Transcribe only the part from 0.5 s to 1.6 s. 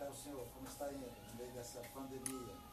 Como está indo no meio